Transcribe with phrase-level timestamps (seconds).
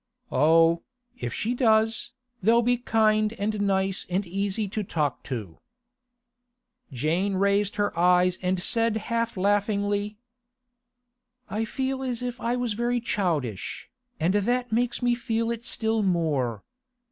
[0.31, 0.81] 'Oh,
[1.15, 2.09] if she does,
[2.41, 5.59] they'll be kind and nice and easy to talk to.'
[6.91, 10.17] Jane raised her eyes and said half laughingly:
[11.51, 16.01] 'I feel as if I was very childish, and that makes me feel it still
[16.01, 16.63] more.